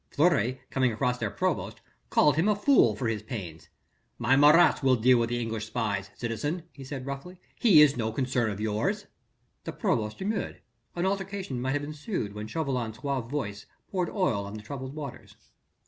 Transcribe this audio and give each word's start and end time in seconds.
Fleury, 0.09 0.59
coming 0.71 0.91
across 0.91 1.19
their 1.19 1.29
provost, 1.29 1.79
called 2.09 2.35
him 2.35 2.47
a 2.49 2.55
fool 2.55 2.95
for 2.95 3.07
his 3.07 3.21
pains. 3.21 3.69
"My 4.17 4.35
Marats 4.35 4.81
will 4.81 4.95
deal 4.95 5.19
with 5.19 5.29
the 5.29 5.39
English 5.39 5.67
spies, 5.67 6.09
citizen," 6.15 6.63
he 6.73 6.83
said 6.83 7.05
roughly, 7.05 7.39
"he 7.53 7.83
is 7.83 7.95
no 7.95 8.11
concern 8.11 8.49
of 8.49 8.59
yours." 8.59 9.05
The 9.63 9.71
provost 9.73 10.17
demurred: 10.17 10.59
an 10.95 11.05
altercation 11.05 11.61
might 11.61 11.73
have 11.73 11.83
ensued 11.83 12.33
when 12.33 12.47
Chauvelin's 12.47 12.97
suave 12.97 13.29
voice 13.29 13.67
poured 13.91 14.09
oil 14.09 14.43
on 14.43 14.55
the 14.55 14.63
troubled 14.63 14.95
waters. 14.95 15.35